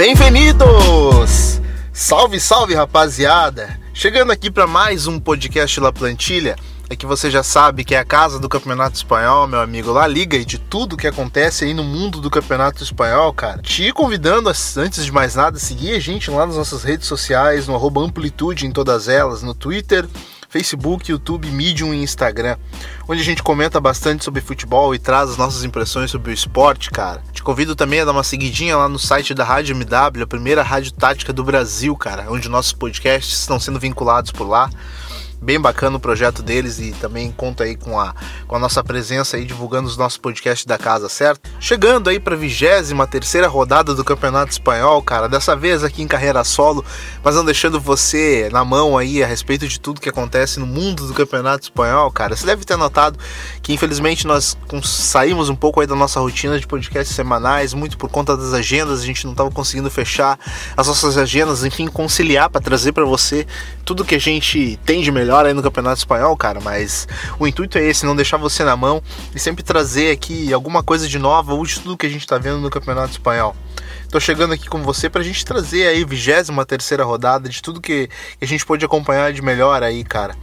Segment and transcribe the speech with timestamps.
[0.00, 1.60] Bem-vindos!
[1.92, 3.78] Salve, salve, rapaziada!
[3.92, 6.56] Chegando aqui para mais um podcast La Plantilha.
[6.88, 10.06] É que você já sabe que é a casa do Campeonato Espanhol, meu amigo La
[10.06, 13.60] Liga e de tudo que acontece aí no mundo do Campeonato Espanhol, cara.
[13.60, 17.66] Te convidando, antes de mais nada, a seguir a gente lá nas nossas redes sociais,
[17.68, 20.08] no Amplitude em todas elas, no Twitter,
[20.50, 22.58] Facebook, YouTube, Medium e Instagram,
[23.08, 26.90] onde a gente comenta bastante sobre futebol e traz as nossas impressões sobre o esporte,
[26.90, 27.22] cara.
[27.32, 30.64] Te convido também a dar uma seguidinha lá no site da Rádio MW, a primeira
[30.64, 34.68] rádio tática do Brasil, cara, onde nossos podcasts estão sendo vinculados por lá
[35.40, 38.14] bem bacana o projeto deles e também conta aí com a,
[38.46, 41.48] com a nossa presença aí divulgando os nossos podcasts da casa, certo?
[41.58, 46.06] Chegando aí para a 23 terceira rodada do Campeonato Espanhol, cara, dessa vez aqui em
[46.06, 46.84] carreira solo,
[47.24, 51.06] mas não deixando você na mão aí a respeito de tudo que acontece no mundo
[51.06, 52.36] do Campeonato Espanhol, cara.
[52.36, 53.18] Você deve ter notado
[53.62, 58.10] que infelizmente nós saímos um pouco aí da nossa rotina de podcasts semanais, muito por
[58.10, 60.38] conta das agendas, a gente não estava conseguindo fechar
[60.76, 63.46] as nossas agendas, enfim, conciliar para trazer para você
[63.84, 67.06] tudo que a gente tem de melhor melhor aí no Campeonato Espanhol, cara, mas
[67.38, 69.00] o intuito é esse, não deixar você na mão
[69.32, 72.36] e sempre trazer aqui alguma coisa de nova ou de tudo que a gente tá
[72.36, 73.54] vendo no Campeonato Espanhol.
[74.10, 78.10] Tô chegando aqui com você pra gente trazer aí 23 terceira rodada de tudo que
[78.42, 80.34] a gente pode acompanhar de melhor aí, cara.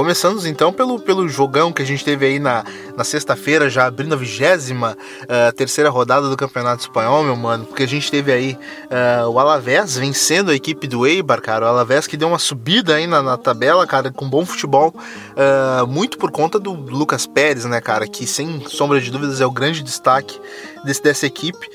[0.00, 2.64] Começando então pelo, pelo jogão que a gente teve aí na,
[2.96, 7.82] na sexta-feira, já abrindo a vigésima uh, terceira rodada do Campeonato Espanhol, meu mano, porque
[7.82, 12.06] a gente teve aí uh, o Alavés vencendo a equipe do Eibar, cara, o Alavés
[12.06, 16.30] que deu uma subida aí na, na tabela, cara, com bom futebol, uh, muito por
[16.30, 20.40] conta do Lucas Pérez, né, cara, que sem sombra de dúvidas é o grande destaque
[20.82, 21.68] desse, dessa equipe.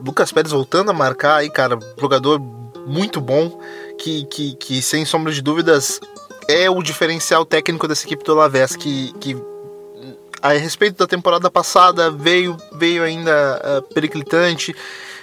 [0.00, 2.40] Lucas Pérez voltando a marcar aí, cara, jogador
[2.86, 3.60] muito bom,
[3.98, 6.00] que, que, que sem sombra de dúvidas
[6.48, 9.36] é o diferencial técnico dessa equipe do Alavés, que, que
[10.42, 14.74] a respeito da temporada passada veio, veio ainda uh, periclitante.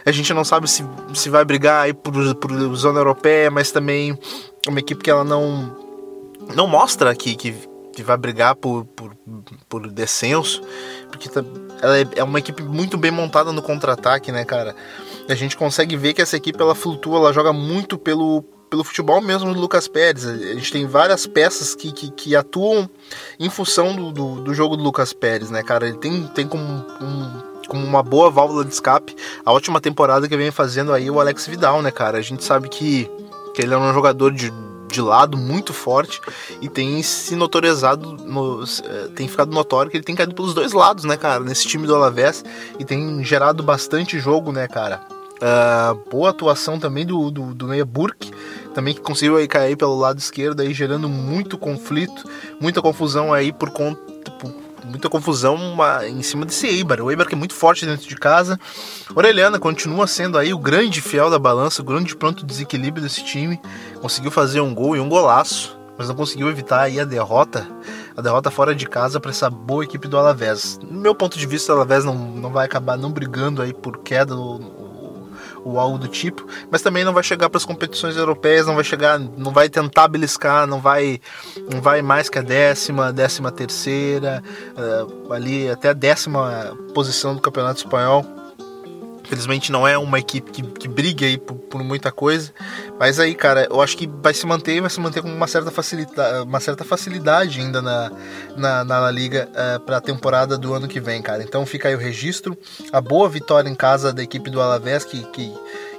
[0.06, 4.17] A gente não sabe se, se vai brigar aí por, por zona europeia, mas também
[4.67, 5.78] uma equipe que ela não,
[6.53, 7.55] não mostra que, que,
[7.94, 9.16] que vai brigar por, por,
[9.69, 10.61] por descenso,
[11.09, 11.44] porque tá,
[11.81, 14.75] ela é, é uma equipe muito bem montada no contra-ataque, né, cara?
[15.29, 19.22] A gente consegue ver que essa equipe ela flutua, ela joga muito pelo, pelo futebol
[19.22, 20.25] mesmo do Lucas Pérez.
[20.25, 22.89] A gente tem várias peças que, que, que atuam
[23.39, 25.88] em função do, do, do, jogo do Lucas Pérez, né, cara?
[25.88, 26.63] Ele tem, tem como,
[27.00, 31.19] um, como uma boa válvula de escape a última temporada que vem fazendo aí o
[31.19, 32.17] Alex Vidal, né, cara?
[32.17, 33.07] A gente sabe que,
[33.53, 34.51] que ele é um jogador de,
[34.91, 36.19] de lado muito forte
[36.59, 40.73] e tem se notorizado, no, eh, tem ficado notório que ele tem caído pelos dois
[40.73, 42.44] lados, né, cara, nesse time do Alavés
[42.79, 45.00] e tem gerado bastante jogo, né, cara.
[45.42, 48.32] Uh, boa atuação também do, do, do Burke,
[48.74, 52.24] também que conseguiu aí cair pelo lado esquerdo, aí gerando muito conflito,
[52.62, 54.00] muita confusão aí por conta.
[54.86, 57.02] muita confusão uma, em cima desse Eibar.
[57.02, 58.60] O Eibar que é muito forte dentro de casa.
[59.16, 63.60] Orelhana continua sendo aí o grande fiel da balança, o grande pronto desequilíbrio desse time.
[64.02, 67.68] Conseguiu fazer um gol e um golaço, mas não conseguiu evitar aí a derrota
[68.16, 70.80] a derrota fora de casa para essa boa equipe do Alavés.
[70.84, 74.00] No meu ponto de vista, o Alavés não, não vai acabar não brigando aí por
[74.00, 74.36] queda
[75.79, 79.19] algo do tipo, mas também não vai chegar para as competições europeias, não vai chegar,
[79.19, 81.19] não vai tentar beliscar, não vai,
[81.72, 84.44] não vai mais que a décima, décima terceira,
[84.78, 88.43] uh, ali até a décima posição do campeonato espanhol.
[89.25, 92.51] Infelizmente não é uma equipe que, que aí por, por, muita coisa.
[93.00, 95.72] Mas aí, cara, eu acho que vai se manter, vai se manter com uma certa
[95.72, 98.11] facilidade, uma certa facilidade ainda na,
[98.57, 101.41] na, na Liga uh, eh, para a temporada do ano que vem, cara.
[101.41, 102.57] Então fica aí o registro.
[102.91, 105.53] A boa vitória em casa da equipe do Alavés, que, que,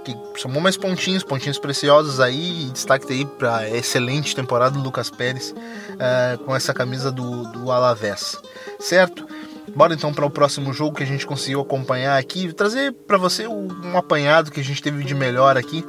[0.05, 2.71] que somou mais pontinhos, pontinhos preciosos aí.
[2.73, 8.39] Destaque aí para excelente temporada do Lucas Pérez uh, com essa camisa do, do Alavés,
[8.79, 9.27] certo?
[9.75, 13.47] Bora então para o próximo jogo que a gente conseguiu acompanhar aqui, trazer para você
[13.47, 15.85] um apanhado que a gente teve de melhor aqui.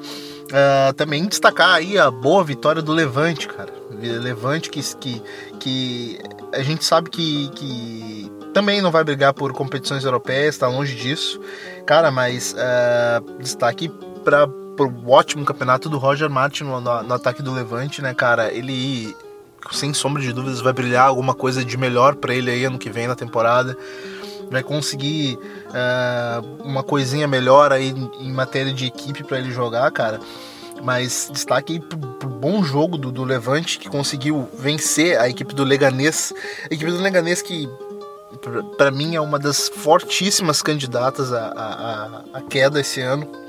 [0.45, 3.74] Uh, também destacar aí a boa vitória do Levante, cara.
[3.92, 5.22] Levante que, que,
[5.60, 6.19] que
[6.54, 11.42] a gente sabe que, que também não vai brigar por competições europeias, está longe disso,
[11.86, 13.92] cara, mas uh, destaque
[14.24, 18.51] para o ótimo campeonato do Roger Martin no, no, no, ataque do Levante, né, cara?
[18.51, 19.16] Ele
[19.71, 22.89] sem sombra de dúvidas, vai brilhar alguma coisa de melhor para ele aí ano que
[22.89, 23.77] vem na temporada.
[24.50, 25.39] Vai conseguir
[25.69, 27.89] uh, uma coisinha melhor aí
[28.19, 30.19] em matéria de equipe para ele jogar, cara.
[30.83, 35.56] Mas destaque aí pro, pro bom jogo do, do, Levante, que conseguiu vencer a equipe
[35.56, 36.31] do Leganês.
[36.69, 37.67] A equipe do Leganês que,
[38.77, 41.47] para mim, é uma das fortíssimas candidatas à,
[42.33, 43.44] à, à queda esse ano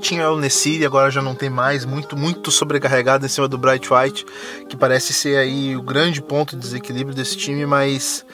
[0.00, 3.92] tinha o Nessiri, agora já não tem mais, muito, muito sobrecarregado em cima do Bright
[3.92, 4.26] White,
[4.68, 8.24] que parece ser aí o grande ponto de desequilíbrio desse time, mas,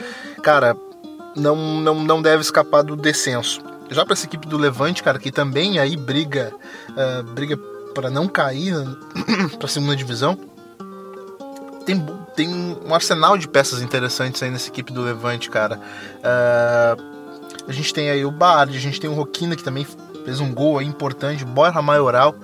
[0.42, 0.76] cara,
[1.36, 3.60] não, não, não deve escapar do descenso.
[3.90, 6.52] já para essa equipe do Levante, cara, que também aí briga,
[6.90, 7.56] uh, briga
[7.94, 8.74] para não cair
[9.58, 10.38] para segunda divisão,
[11.84, 12.04] tem,
[12.34, 15.80] tem um arsenal de peças interessantes aí nessa equipe do Levante, cara.
[16.18, 17.14] Uh,
[17.66, 19.86] a gente tem aí o Bard, a gente tem o Roquina, que também
[20.24, 22.34] fez um gol aí importante, Borja Maioral,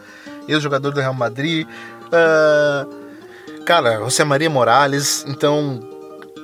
[0.46, 1.66] ex-jogador do Real Madrid.
[2.06, 5.80] Uh, cara, José Maria Morales, então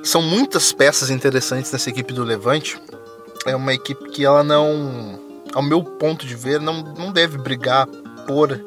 [0.03, 2.81] são muitas peças interessantes nessa equipe do Levante.
[3.45, 5.19] É uma equipe que ela não,
[5.53, 7.85] ao meu ponto de ver, não, não deve brigar
[8.25, 8.59] por,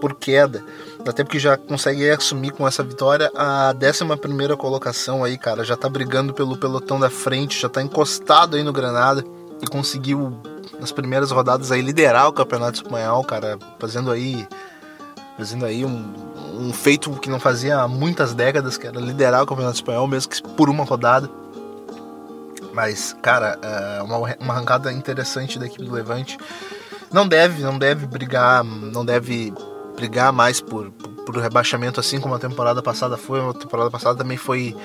[0.00, 0.64] por queda.
[1.06, 5.64] Até porque já consegue assumir com essa vitória a 11 colocação aí, cara.
[5.64, 9.24] Já tá brigando pelo pelotão da frente, já tá encostado aí no Granada
[9.62, 10.36] e conseguiu
[10.80, 14.46] nas primeiras rodadas aí liderar o Campeonato Espanhol, cara, fazendo aí
[15.36, 16.12] fazendo aí um,
[16.58, 20.30] um feito que não fazia há muitas décadas, que era liderar o Campeonato Espanhol, mesmo
[20.30, 21.30] que por uma rodada.
[22.72, 26.36] Mas, cara, é uma, uma arrancada interessante da equipe do Levante.
[27.12, 29.54] Não deve, não deve brigar, não deve
[29.96, 33.40] brigar mais por, por, por rebaixamento assim como a temporada passada foi.
[33.40, 34.76] A temporada passada também foi,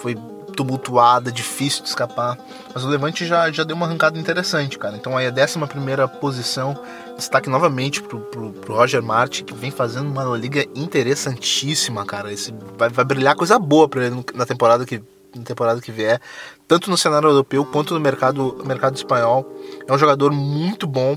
[0.00, 0.16] foi
[0.56, 2.38] tumultuada, difícil de escapar.
[2.74, 4.96] Mas o Levante já, já deu uma arrancada interessante, cara.
[4.96, 6.76] Então aí a 11 posição,
[7.16, 12.32] destaque novamente pro, pro, pro, Roger Martin, que vem fazendo uma liga interessantíssima, cara.
[12.32, 15.02] Esse, vai, vai brilhar coisa boa para ele na temporada que
[15.34, 16.18] na temporada que vier,
[16.66, 19.46] tanto no cenário europeu quanto no mercado, mercado espanhol.
[19.86, 21.16] É um jogador muito bom.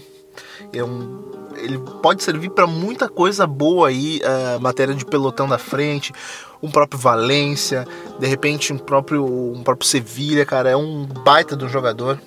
[0.74, 5.58] É um, ele pode servir para muita coisa boa aí, uh, matéria de pelotão da
[5.58, 6.14] frente,
[6.62, 7.88] um próprio Valência,
[8.20, 12.20] de repente um próprio, um próprio Sevilha, cara, é um baita um jogador.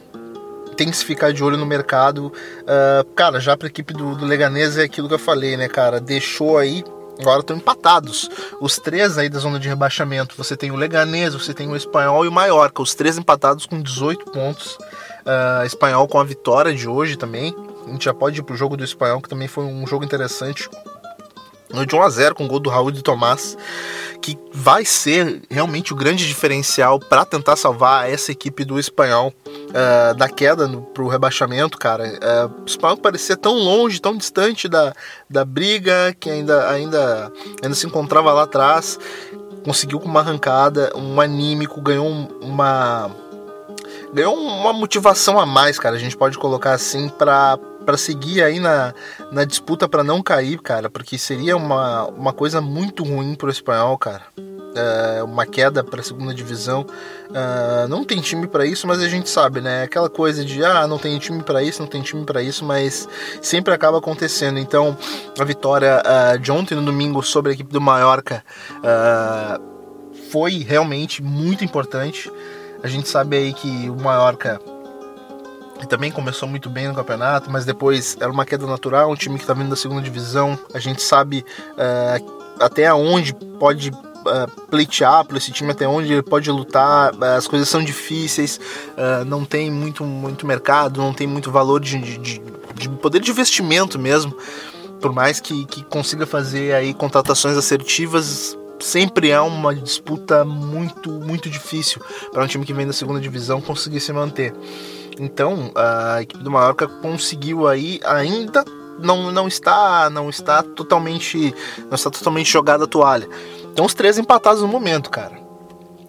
[0.76, 2.32] Tem que se ficar de olho no mercado.
[2.62, 5.68] Uh, cara, já para a equipe do, do Leganês é aquilo que eu falei, né,
[5.68, 6.00] cara?
[6.00, 6.82] Deixou aí
[7.20, 8.28] agora estão empatados.
[8.60, 10.34] Os três aí da zona de rebaixamento.
[10.36, 12.82] Você tem o Leganês, você tem o Espanhol e o Mallorca.
[12.82, 14.76] Os três empatados com 18 pontos.
[15.22, 17.54] Uh, espanhol com a vitória de hoje também.
[17.86, 20.68] A gente já pode ir pro jogo do Espanhol, que também foi um jogo interessante.
[21.86, 23.56] De 1 a 0 com o gol do Raul de Tomás
[24.22, 30.14] que vai ser realmente o grande diferencial para tentar salvar essa equipe do espanhol uh,
[30.14, 32.04] da queda para o rebaixamento, cara.
[32.04, 34.94] Uh, o espanhol parecia tão longe, tão distante da,
[35.28, 38.98] da briga, que ainda, ainda, ainda se encontrava lá atrás.
[39.64, 42.08] Conseguiu com uma arrancada, um anímico, ganhou
[42.40, 43.10] uma
[44.14, 45.96] ganhou uma motivação a mais, cara.
[45.96, 48.94] A gente pode colocar assim para para seguir aí na,
[49.30, 53.98] na disputa para não cair, cara, porque seria uma, uma coisa muito ruim pro espanhol,
[53.98, 54.22] cara.
[54.74, 56.86] É, uma queda para a segunda divisão.
[57.34, 59.82] É, não tem time para isso, mas a gente sabe, né?
[59.82, 63.06] Aquela coisa de ah, não tem time para isso, não tem time para isso, mas
[63.42, 64.58] sempre acaba acontecendo.
[64.58, 64.96] Então,
[65.38, 68.42] a vitória uh, de ontem no domingo sobre a equipe do Mallorca
[70.30, 72.32] foi realmente muito importante.
[72.82, 74.58] A gente sabe aí que o Mallorca
[75.86, 79.42] também começou muito bem no campeonato, mas depois era uma queda natural, um time que
[79.42, 80.58] está vindo da segunda divisão.
[80.72, 86.22] A gente sabe uh, até onde pode uh, pleitear para esse time, até onde ele
[86.22, 87.14] pode lutar.
[87.14, 88.60] Uh, as coisas são difíceis,
[88.92, 92.42] uh, não tem muito, muito mercado, não tem muito valor de, de,
[92.74, 94.36] de poder de investimento mesmo.
[95.00, 101.50] Por mais que, que consiga fazer aí contratações assertivas, sempre é uma disputa muito, muito
[101.50, 102.00] difícil
[102.32, 104.54] para um time que vem da segunda divisão conseguir se manter.
[105.18, 108.64] Então, a equipe do Mallorca conseguiu aí ainda
[108.98, 111.54] não, não está não está totalmente
[111.88, 113.28] não está totalmente jogada a toalha.
[113.72, 115.40] Então os três empatados no momento, cara.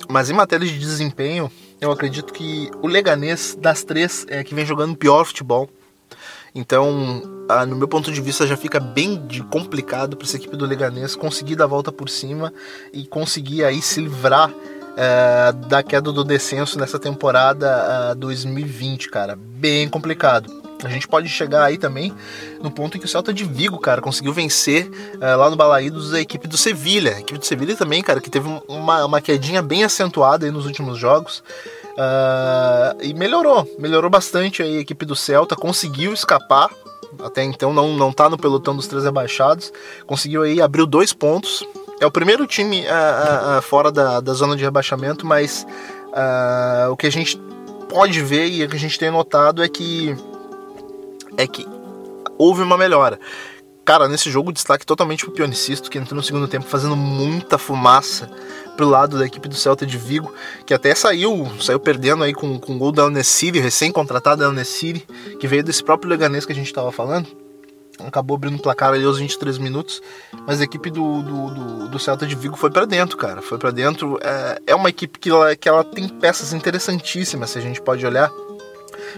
[0.10, 4.66] Mas em matéria de desempenho, eu acredito que o Leganês das três é que vem
[4.66, 5.70] jogando pior futebol.
[6.56, 7.24] Então,
[7.68, 9.20] no meu ponto de vista, já fica bem
[9.50, 12.54] complicado para essa equipe do Leganês conseguir dar a volta por cima
[12.92, 14.54] e conseguir aí se livrar
[14.96, 19.36] é, da queda do descenso nessa temporada uh, 2020, cara.
[19.36, 20.62] Bem complicado.
[20.84, 22.14] A gente pode chegar aí também
[22.62, 26.14] no ponto em que o Celta de Vigo, cara, conseguiu vencer uh, lá no Balaídos
[26.14, 27.16] a equipe do Sevilha.
[27.16, 30.66] A equipe do Sevilha também, cara, que teve uma, uma quedinha bem acentuada aí nos
[30.66, 31.44] últimos jogos.
[31.94, 36.70] Uh, e melhorou, melhorou bastante aí a equipe do Celta, conseguiu escapar.
[37.24, 39.72] Até então não, não tá no pelotão dos três rebaixados.
[40.06, 41.66] Conseguiu aí, abriu dois pontos
[42.04, 45.66] é o primeiro time uh, uh, fora da, da zona de rebaixamento, mas
[46.92, 47.42] o que a gente
[47.90, 50.16] pode ver e o que a gente tem notado é que
[51.36, 51.66] é que
[52.38, 53.20] houve uma melhora.
[53.84, 58.30] Cara, nesse jogo destaque totalmente pro Pionicisto, que entrou no segundo tempo fazendo muita fumaça
[58.78, 60.32] pro lado da equipe do Celta de Vigo,
[60.68, 65.06] que até saiu, saiu perdendo aí com, com o gol da Unesiri, recém-contratado da Unesiri,
[65.40, 67.43] que veio desse próprio Leganês que a gente estava falando
[68.00, 70.02] acabou abrindo o placar ali aos 23 minutos,
[70.48, 73.58] mas a equipe do, do, do, do Celta de Vigo foi para dentro, cara, foi
[73.58, 74.20] para dentro.
[74.22, 78.06] É, é uma equipe que ela, que ela tem peças interessantíssimas, se a gente pode
[78.06, 78.32] olhar.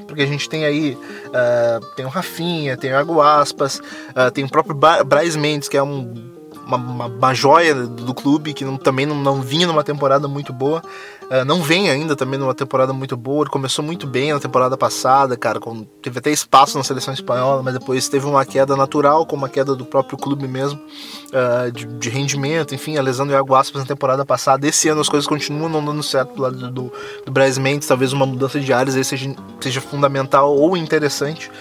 [0.07, 4.43] porque a gente tem aí uh, tem o Rafinha, tem o Iago Aspas, uh, tem
[4.43, 6.34] o próprio Braz Mendes, que é um
[6.65, 10.51] uma, uma, uma, joia do clube que não, também não, não, vinha numa temporada muito
[10.51, 10.81] boa.
[11.23, 13.43] Uh, não vem ainda também numa temporada muito boa.
[13.43, 15.59] Ele começou muito bem na temporada passada, cara.
[15.59, 19.49] Com, teve até espaço na seleção espanhola, mas depois teve uma queda natural, como a
[19.49, 22.73] queda do próprio clube mesmo, uh, de, de, rendimento.
[22.73, 24.67] Enfim, a lesão do Aspas na temporada passada.
[24.67, 26.93] Esse ano as coisas continuam não dando certo do lado do, do,
[27.25, 27.87] do Braz Mendes.
[27.87, 31.51] Talvez uma mudança de áreas aí seja, seja fundamental ou interessante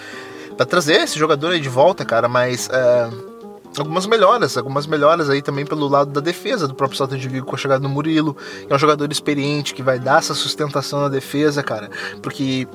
[0.55, 2.27] para trazer esse jogador aí de volta, cara.
[2.27, 2.67] Mas.
[2.67, 3.34] Uh,
[3.79, 7.45] algumas melhoras, algumas melhoras aí também pelo lado da defesa do próprio Celta de Vigo
[7.45, 11.01] com a chegada do Murilo, que é um jogador experiente que vai dar essa sustentação
[11.01, 11.89] na defesa, cara,
[12.21, 12.67] porque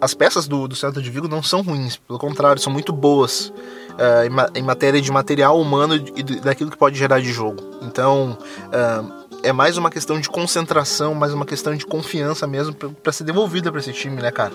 [0.00, 3.52] as peças do, do Celta de Vigo não são ruins, pelo contrário, são muito boas
[3.94, 4.24] uh,
[4.54, 7.62] em, em, matéria de material humano e daquilo que pode gerar de jogo.
[7.82, 8.36] Então,
[8.66, 13.24] uh, é mais uma questão de concentração, mais uma questão de confiança mesmo para ser
[13.24, 14.52] devolvida para esse time, né, cara?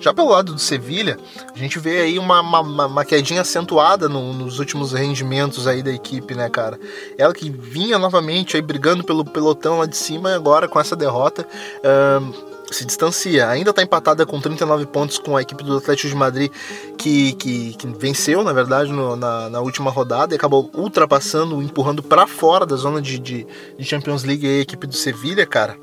[0.00, 1.18] Já pelo lado do Sevilha,
[1.54, 5.90] a gente vê aí uma, uma, uma quedinha acentuada no, nos últimos rendimentos aí da
[5.90, 6.80] equipe, né, cara?
[7.18, 11.46] Ela que vinha novamente aí brigando pelo pelotão lá de cima, agora com essa derrota.
[11.78, 13.48] Uh, se distancia.
[13.48, 16.52] Ainda está empatada com 39 pontos com a equipe do Atlético de Madrid,
[16.98, 22.02] que, que, que venceu, na verdade, no, na, na, última rodada e acabou ultrapassando, empurrando
[22.02, 23.46] para fora da zona de, de,
[23.78, 25.76] de, Champions League a equipe do Sevilha, cara.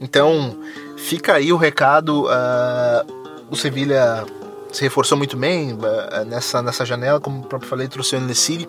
[0.00, 0.58] Então,
[0.96, 2.24] fica aí o recado.
[2.24, 4.24] Uh, o Sevilha
[4.72, 5.78] se reforçou muito bem
[6.10, 8.68] eh, nessa, nessa janela, como o próprio falei, trouxe o Nesiri,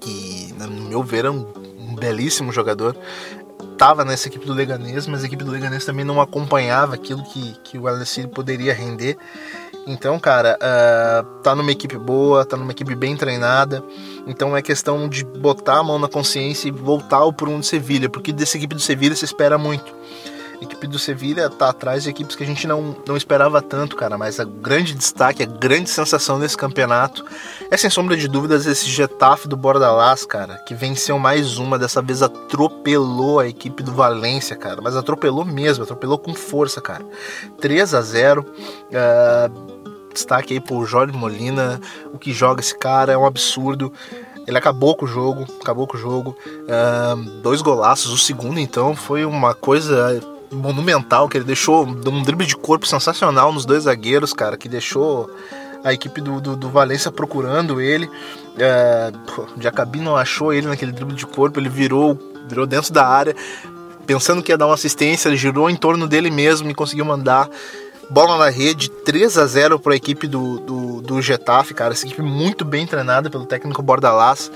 [0.00, 1.44] que, no meu ver, é um
[1.94, 2.96] belíssimo jogador.
[3.76, 7.54] Tava nessa equipe do Leganês, mas a equipe do Leganês também não acompanhava aquilo que,
[7.64, 9.16] que o Al-Nassr poderia render.
[9.86, 13.84] Então, cara, uh, tá numa equipe boa, tá numa equipe bem treinada.
[14.26, 18.08] Então é questão de botar a mão na consciência e voltar por um de Sevilha,
[18.08, 19.92] porque dessa equipe do Sevilha se espera muito.
[20.60, 24.16] Equipe do Sevilha tá atrás de equipes que a gente não, não esperava tanto, cara.
[24.16, 27.24] Mas a grande destaque, a grande sensação desse campeonato
[27.70, 31.78] é, sem sombra de dúvidas, esse Getafe do Bordalás, cara, que venceu mais uma.
[31.78, 34.80] Dessa vez atropelou a equipe do Valência, cara.
[34.82, 37.04] Mas atropelou mesmo, atropelou com força, cara.
[37.60, 38.44] 3 a 0 uh,
[38.94, 39.50] ah,
[40.12, 41.80] Destaque aí pro Jorge Molina.
[42.12, 43.92] O que joga esse cara é um absurdo.
[44.46, 46.36] Ele acabou com o jogo, acabou com o jogo.
[46.46, 48.12] Uh, dois golaços.
[48.12, 50.20] O segundo, então, foi uma coisa
[50.54, 55.30] monumental, que ele deixou um drible de corpo sensacional nos dois zagueiros, cara, que deixou
[55.82, 56.70] a equipe do, do, do
[57.12, 58.08] procurando ele.
[58.58, 59.12] É,
[59.56, 62.18] o Jacabi não achou ele naquele drible de corpo, ele virou,
[62.48, 63.36] virou dentro da área,
[64.06, 67.48] pensando que ia dar uma assistência, ele girou em torno dele mesmo e conseguiu mandar
[68.10, 71.92] bola na rede, 3 a 0 para a equipe do, do, do Getafe, cara.
[71.92, 74.50] Essa equipe muito bem treinada pelo técnico Bordalás.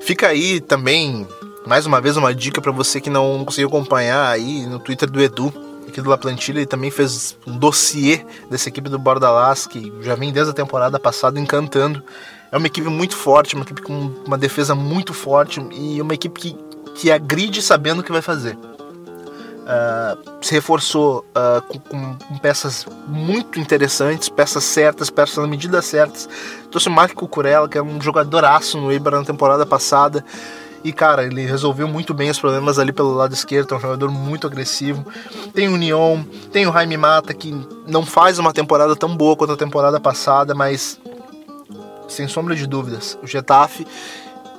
[0.00, 1.26] Fica aí também
[1.66, 5.20] mais uma vez uma dica para você que não conseguiu acompanhar aí no Twitter do
[5.20, 5.52] Edu,
[5.90, 10.14] aqui do La Plantilha, ele também fez um dossiê dessa equipe do Bordalás, que já
[10.14, 12.02] vem desde a temporada passada encantando.
[12.50, 16.40] É uma equipe muito forte, uma equipe com uma defesa muito forte e uma equipe
[16.40, 16.56] que,
[16.94, 18.56] que agride sabendo o que vai fazer.
[18.56, 26.28] Uh, se reforçou uh, com, com, peças muito interessantes, peças certas, peças na medida certas.
[26.70, 30.24] Trouxe o Marco Cucurella, que é um jogadoraço no Eibar na temporada passada.
[30.82, 34.10] E, cara, ele resolveu muito bem os problemas ali pelo lado esquerdo, é um jogador
[34.10, 35.04] muito agressivo.
[35.52, 37.54] Tem o Neon, tem o Jaime Mata, que
[37.86, 40.98] não faz uma temporada tão boa quanto a temporada passada, mas
[42.08, 43.86] sem sombra de dúvidas, o Getafe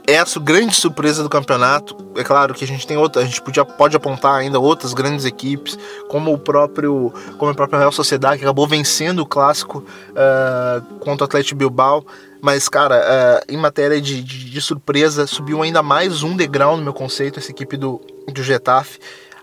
[0.07, 1.95] é a grande surpresa do campeonato.
[2.15, 5.25] É claro que a gente tem outra, a gente podia, pode apontar ainda outras grandes
[5.25, 5.77] equipes,
[6.07, 9.79] como o próprio, como a própria Real Sociedade que acabou vencendo o clássico
[10.09, 12.05] uh, contra o Atlético Bilbao.
[12.41, 16.83] Mas, cara, uh, em matéria de, de, de, surpresa, subiu ainda mais um degrau no
[16.83, 18.01] meu conceito essa equipe do,
[18.33, 18.97] do Getafe.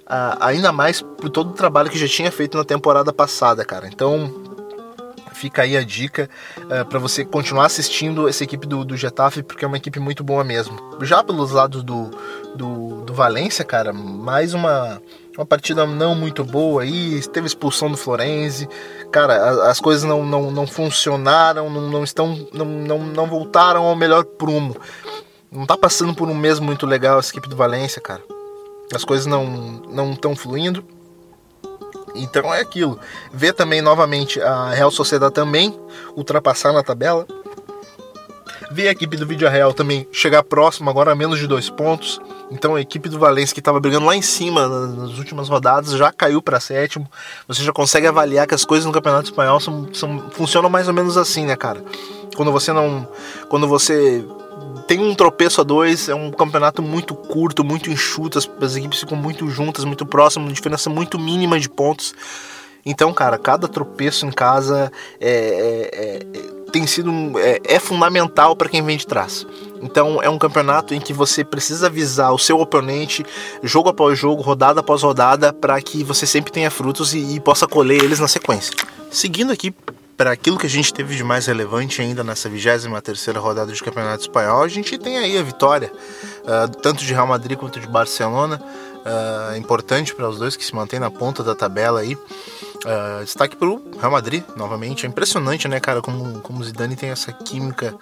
[0.05, 3.87] Uh, ainda mais por todo o trabalho que já tinha feito na temporada passada, cara.
[3.87, 4.48] Então,
[5.39, 9.43] fica aí a dica uh, eh, para você continuar assistindo essa equipe do, do Getafe,
[9.43, 10.77] porque é uma equipe muito boa mesmo.
[11.03, 12.11] Já pelos lados do,
[12.57, 15.01] do, do Valência, cara, mais uma,
[15.37, 18.69] uma partida não muito boa aí, teve expulsão do Florenzi,
[19.13, 23.95] cara, as coisas não, não, não funcionaram, não, não estão, não, não, não voltaram ao
[23.95, 24.77] melhor prumo.
[25.51, 28.23] Não tá passando por um mês muito legal essa equipe do Valência, cara.
[28.93, 29.47] As coisas não
[29.91, 30.85] não estão fluindo.
[32.15, 32.99] Então é aquilo.
[33.33, 35.79] Ver também novamente a Real Sociedade também
[36.17, 37.27] ultrapassar na tabela.
[38.71, 42.21] Ver a equipe do Vídeo Real também chegar próximo, agora a menos de dois pontos.
[42.51, 46.13] Então a equipe do Valência que estava brigando lá em cima nas últimas rodadas já
[46.13, 47.09] caiu para sétimo.
[47.47, 50.95] Você já consegue avaliar que as coisas no Campeonato Espanhol são, são, funcionam mais ou
[50.95, 51.83] menos assim, né, cara?
[52.37, 53.09] Quando você não,
[53.49, 54.25] quando você
[54.89, 59.01] tem um tropeço a dois, é um campeonato muito curto, muito enxuto, as, as equipes
[59.01, 62.15] ficam muito juntas, muito próximas, diferença muito mínima de pontos.
[62.87, 64.91] Então, cara, cada tropeço em casa
[65.21, 69.47] é, é, é, tem sido é, é fundamental para quem vem de trás.
[69.83, 73.27] Então é um campeonato em que você precisa avisar o seu oponente
[73.63, 77.67] jogo após jogo, rodada após rodada, para que você sempre tenha frutos e, e possa
[77.67, 78.73] colher eles na sequência.
[79.11, 79.75] Seguindo aqui
[80.19, 84.23] para aquilo que a gente teve de mais relevante ainda nessa 23 rodada de Campeonato
[84.23, 85.93] Espanhol, a gente tem aí a vitória,
[86.43, 90.75] uh, tanto de Real Madrid quanto de Barcelona, uh, importante para os dois que se
[90.75, 92.17] mantêm na ponta da tabela aí.
[92.17, 95.07] Uh, destaque para o Real Madrid, novamente.
[95.07, 97.95] É impressionante, né, cara, como, como o Zidane tem essa química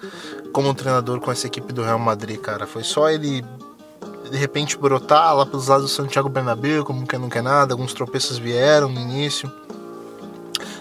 [0.51, 2.65] como treinador com essa equipe do Real Madrid, cara.
[2.65, 3.45] Foi só ele
[4.31, 7.93] de repente brotar lá pelos lados do Santiago Bernabéu, como que não quer nada, alguns
[7.93, 9.51] tropeços vieram no início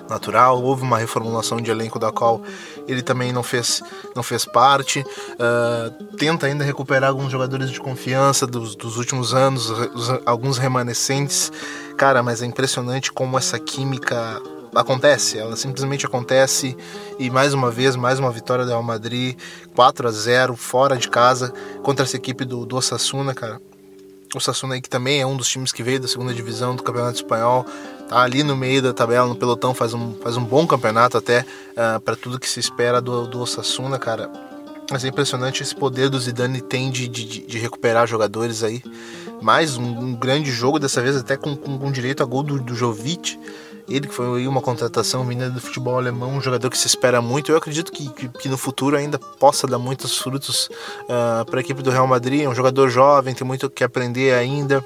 [0.09, 0.63] natural.
[0.63, 2.43] Houve uma reformulação de elenco da qual
[2.87, 3.83] ele também não fez,
[4.15, 5.01] não fez parte.
[5.01, 11.53] Uh, tenta ainda recuperar alguns jogadores de confiança dos, dos últimos anos, os, alguns remanescentes.
[11.97, 14.41] Cara, mas é impressionante como essa química
[14.75, 16.77] acontece, ela simplesmente acontece
[17.19, 19.39] e mais uma vez, mais uma vitória do Real Madrid,
[19.75, 23.61] 4 a 0 fora de casa contra essa equipe do, do Osasuna, cara.
[24.37, 27.17] O aí que também é um dos times que veio da segunda divisão do Campeonato
[27.17, 27.65] Espanhol,
[28.07, 31.41] tá ali no meio da tabela, no pelotão, faz um, faz um bom campeonato até
[31.41, 31.45] uh,
[31.97, 34.31] ah, para tudo que se espera do, do Osasuna, cara.
[34.91, 38.83] Mas é impressionante esse poder do Zidane tem de, de, de recuperar jogadores aí.
[39.41, 42.61] Mais um, um, grande jogo, dessa vez até com, com, com direito a gol do,
[42.61, 43.41] do Jovic.
[43.89, 47.53] Ele que foi uma contratação vinda do futebol alemão, um jogador que se espera muito.
[47.53, 50.69] Eu acredito que, que, que no futuro ainda possa dar muitos frutos
[51.05, 52.43] uh, para a equipe do Real Madrid.
[52.43, 54.85] É um jogador jovem, tem muito que aprender ainda.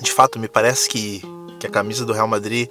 [0.00, 1.22] De fato, me parece que
[1.58, 2.68] que a camisa do Real Madrid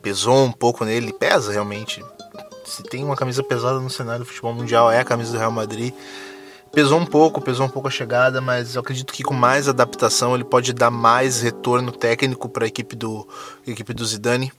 [0.00, 2.04] pesou um pouco nele, pesa realmente.
[2.64, 5.52] Se tem uma camisa pesada no cenário do futebol mundial é a camisa do Real
[5.52, 5.92] Madrid.
[6.72, 10.34] Pesou um pouco, pesou um pouco a chegada, mas eu acredito que com mais adaptação
[10.34, 13.28] ele pode dar mais retorno técnico para a equipe do
[13.66, 14.50] equipe do Zidane.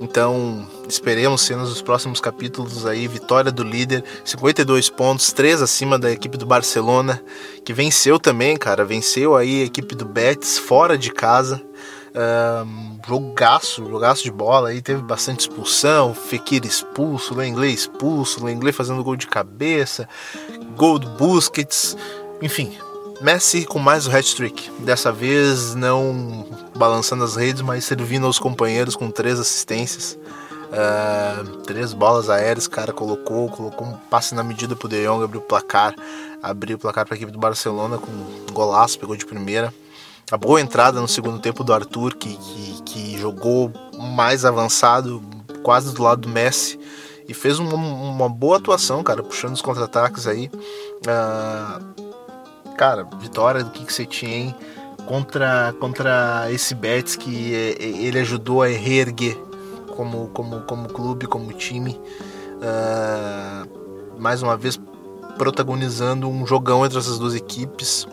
[0.00, 6.10] Então, esperemos cenas dos próximos capítulos aí, vitória do líder, 52 pontos, 3 acima da
[6.10, 7.22] equipe do Barcelona,
[7.62, 11.62] que venceu também, cara, venceu aí a equipe do Betis fora de casa.
[12.18, 19.04] Um, jogaço, jogaço de bola aí, teve bastante expulsão, Fekir expulso, Lenglet expulso, Lenglet fazendo
[19.04, 20.08] gol de cabeça,
[20.76, 21.96] gol do Busquets,
[22.42, 22.76] enfim,
[23.20, 26.44] Messi com mais o hat-trick, dessa vez não
[26.76, 30.18] balançando as redes, mas servindo aos companheiros com três assistências,
[30.72, 35.40] uh, três bolas aéreas, cara colocou, colocou um passe na medida pro De Jong, abriu
[35.40, 35.94] o placar,
[36.42, 39.72] abriu o placar para a equipe do Barcelona com um golaço, pegou de primeira
[40.30, 45.22] a boa entrada no segundo tempo do Arthur, que, que, que jogou mais avançado,
[45.62, 46.78] quase do lado do Messi,
[47.26, 50.50] e fez uma, uma boa atuação, cara, puxando os contra-ataques aí.
[51.06, 54.54] Uh, cara, vitória do que, você tinha, hein?
[55.06, 59.36] Contra, contra esse Betis que é, é, ele ajudou a reerguer
[59.96, 61.98] como, como, como clube, como time.
[62.58, 64.78] Uh, mais uma vez
[65.38, 68.06] protagonizando um jogão entre essas duas equipes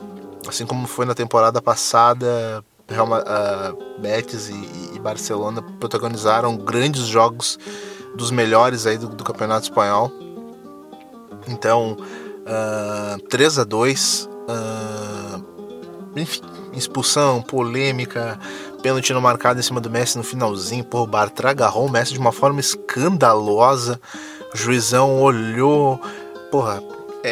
[0.48, 7.58] assim como foi na temporada passada, Real, uh, Betis e, e, Barcelona protagonizaram grandes jogos
[8.16, 10.12] dos melhores aí do, do Campeonato Espanhol.
[11.48, 11.98] Então,
[12.46, 15.46] uh, 3 a 2 uh,
[16.16, 16.42] enfim,
[16.74, 18.40] expulsão, polêmica,
[18.82, 20.84] pênalti não marcado em cima do Messi no finalzinho.
[20.84, 24.00] Pô, o Bartra agarrou o Messi de uma forma escandalosa.
[24.54, 26.00] O juizão olhou.
[26.52, 26.82] Porra,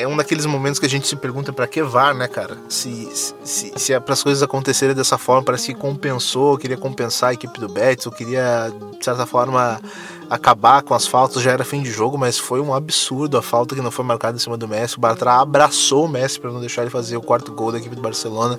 [0.02, 2.58] é um daqueles momentos que a gente se pergunta para que VAR, né, cara?
[2.68, 3.08] Se,
[3.44, 7.34] se, se é para as coisas acontecerem dessa forma, parece que compensou, queria compensar a
[7.34, 9.80] equipe do Betis, ou queria, de certa forma,
[10.28, 13.76] acabar com as faltas, já era fim de jogo, mas foi um absurdo a falta
[13.76, 14.98] que não foi marcada em cima do Messi.
[14.98, 17.96] O Bartra abraçou o Messi para não deixar ele fazer o quarto gol da equipe
[17.96, 18.58] do Barcelona.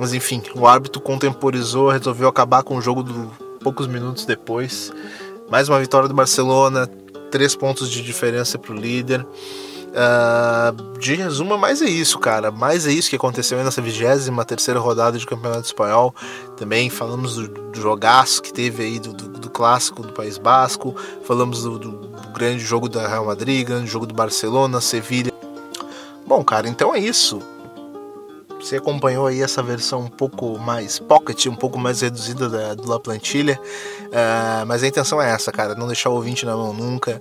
[0.00, 3.30] Mas enfim, o árbitro contemporizou, resolveu acabar com o jogo do,
[3.62, 4.92] poucos minutos depois.
[5.48, 6.88] Mais uma vitória do Barcelona,
[7.30, 9.24] três pontos de diferença para o líder.
[9.90, 12.50] Uh, de resumo, mais é isso, cara.
[12.50, 16.14] Mais é isso que aconteceu nessa 23 terceira rodada de Campeonato Espanhol.
[16.56, 20.94] Também falamos do, do jogaço que teve aí do, do, do, clássico do País Basco.
[21.24, 25.32] Falamos do, do, grande jogo da Real Madrid, grande jogo do Barcelona, Sevilha.
[26.26, 27.40] Bom, cara, então é isso.
[28.60, 32.88] Você acompanhou aí essa versão um pouco mais pocket, um pouco mais reduzida da, do
[32.88, 33.58] La Plantilha.
[34.04, 35.74] Uh, mas a intenção é essa, cara.
[35.74, 37.20] Não deixar o ouvinte na mão nunca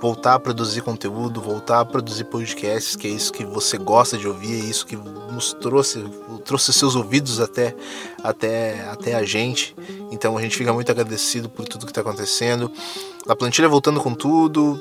[0.00, 4.26] voltar a produzir conteúdo, voltar a produzir podcasts, que é isso que você gosta de
[4.26, 6.02] ouvir, é isso que nos trouxe,
[6.44, 7.76] trouxe seus ouvidos até,
[8.24, 9.76] até, até a gente.
[10.10, 12.72] Então a gente fica muito agradecido por tudo que está acontecendo.
[13.28, 14.80] A plantilha voltando com tudo,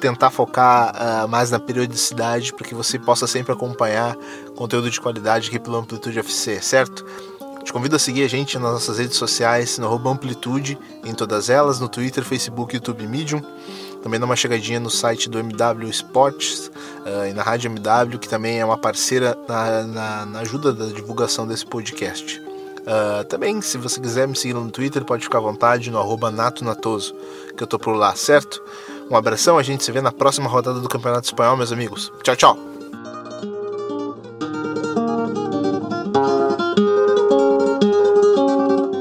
[0.00, 4.16] tentar focar uh, mais na periodicidade para que você possa sempre acompanhar
[4.56, 7.06] conteúdo de qualidade aqui pelo Amplitude FC, certo?
[7.62, 11.78] Te convido a seguir a gente nas nossas redes sociais, no Amplitude, em todas elas,
[11.78, 13.40] no Twitter, Facebook, YouTube Medium.
[14.02, 16.70] Também dá uma chegadinha no site do MW Sports
[17.06, 20.86] uh, e na Rádio MW, que também é uma parceira na, na, na ajuda da
[20.86, 22.40] divulgação desse podcast.
[22.82, 26.32] Uh, também, se você quiser me seguir no Twitter, pode ficar à vontade no arroba
[27.56, 28.60] que eu tô por lá, certo?
[29.08, 32.12] Um abração, a gente se vê na próxima rodada do Campeonato Espanhol, meus amigos.
[32.22, 32.71] Tchau, tchau!